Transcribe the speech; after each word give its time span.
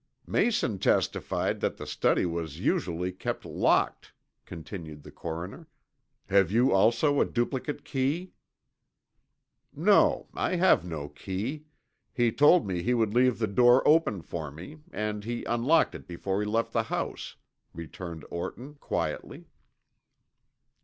"Mason 0.25 0.79
testified 0.79 1.59
that 1.59 1.77
the 1.77 1.85
study 1.85 2.25
was 2.25 2.59
usually 2.59 3.11
kept 3.11 3.45
locked," 3.45 4.13
continued 4.45 5.03
the 5.03 5.11
coroner. 5.11 5.67
"Have 6.25 6.49
you 6.51 6.71
also 6.71 7.21
a 7.21 7.25
duplicate 7.27 7.85
key?" 7.85 8.31
"No, 9.71 10.27
I 10.33 10.55
have 10.55 10.83
no 10.83 11.07
key. 11.07 11.65
He 12.11 12.31
told 12.31 12.65
me 12.65 12.81
he 12.81 12.95
would 12.95 13.13
leave 13.13 13.37
the 13.37 13.45
door 13.45 13.87
open 13.87 14.23
for 14.23 14.49
me 14.49 14.79
and 14.91 15.23
he 15.23 15.43
unlocked 15.45 15.93
it 15.93 16.07
before 16.07 16.41
he 16.41 16.47
left 16.47 16.73
the 16.73 16.81
house," 16.89 17.35
returned 17.71 18.25
Orton, 18.31 18.77
quietly. 18.79 19.45